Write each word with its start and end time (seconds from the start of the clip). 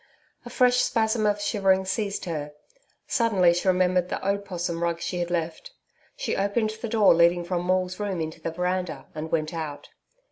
A 0.45 0.49
fresh 0.49 0.77
spasm 0.77 1.27
of 1.27 1.39
shivering 1.39 1.85
seized 1.85 2.25
her. 2.25 2.53
Suddenly 3.05 3.53
she 3.53 3.67
remembered 3.67 4.09
the 4.09 4.27
opossum 4.27 4.81
rug 4.81 4.99
she 4.99 5.19
had 5.19 5.29
left. 5.29 5.73
She 6.15 6.35
opened 6.35 6.71
the 6.71 6.89
door 6.89 7.13
leading 7.13 7.43
from 7.43 7.61
Maule's 7.61 7.99
room 7.99 8.19
into 8.19 8.41
the 8.41 8.49
veranda, 8.49 9.05
and 9.13 9.31
went 9.31 9.53
out. 9.53 9.89